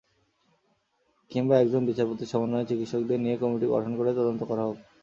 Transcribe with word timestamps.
কিংবা 1.31 1.55
একজন 1.57 1.81
বিচারপতির 1.85 2.31
সমন্বয়ে 2.31 2.69
চিকিৎসকদের 2.69 3.19
নিয়ে 3.19 3.37
কমিটি 3.37 3.67
গঠন 3.67 3.91
করে 3.97 4.11
তদন্ত 4.13 4.41
করা 4.43 4.63
হোক। 4.67 4.77